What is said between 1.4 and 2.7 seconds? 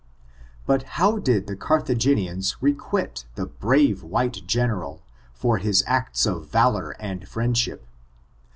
the Carthagenians